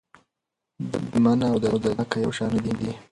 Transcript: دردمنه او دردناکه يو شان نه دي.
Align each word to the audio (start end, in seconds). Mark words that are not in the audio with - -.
دردمنه 0.91 1.45
او 1.51 1.57
دردناکه 1.63 2.17
يو 2.23 2.31
شان 2.37 2.51
نه 2.65 2.71
دي. 2.79 2.91